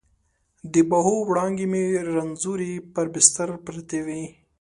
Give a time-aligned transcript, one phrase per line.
[0.73, 1.83] د باهو وړانګې مې
[2.15, 4.23] رنځورې پر بستر پرتې وي